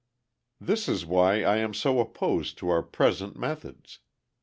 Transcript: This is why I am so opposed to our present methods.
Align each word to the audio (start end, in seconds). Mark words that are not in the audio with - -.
This 0.59 0.89
is 0.89 1.05
why 1.05 1.43
I 1.43 1.57
am 1.57 1.75
so 1.75 1.99
opposed 1.99 2.57
to 2.57 2.69
our 2.69 2.81
present 2.81 3.37
methods. 3.37 3.99